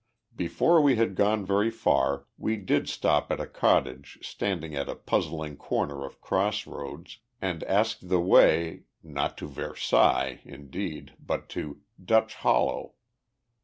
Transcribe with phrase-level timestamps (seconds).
[0.35, 4.95] Before we had gone very far, we did stop at a cottage standing at a
[4.95, 11.81] puzzling corner of cross roads, and asked the way, not to Versailles, indeed, but to
[12.03, 12.95] Dutch Hollow.